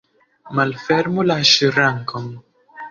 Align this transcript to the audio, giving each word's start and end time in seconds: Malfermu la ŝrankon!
Malfermu 0.59 1.27
la 1.31 1.39
ŝrankon! 1.53 2.31